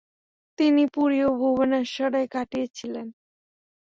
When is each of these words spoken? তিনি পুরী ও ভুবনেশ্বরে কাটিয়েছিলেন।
তিনি 0.59 0.83
পুরী 0.93 1.19
ও 1.23 1.29
ভুবনেশ্বরে 1.39 2.21
কাটিয়েছিলেন। 2.27 3.07